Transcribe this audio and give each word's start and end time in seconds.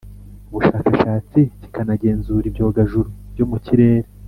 ubushakashatsi 0.49 1.39
kikanagenzura 1.59 2.45
ibyogajuru 2.47 3.07
byo 3.33 3.45
mukirere 3.49 4.07